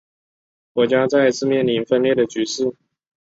[0.73, 2.75] 国家再一次面临分裂的局势。